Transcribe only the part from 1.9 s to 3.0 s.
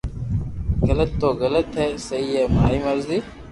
سھي ھي ماري